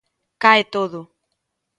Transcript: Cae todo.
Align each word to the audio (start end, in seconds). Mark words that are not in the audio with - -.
Cae 0.41 0.63
todo. 0.73 0.99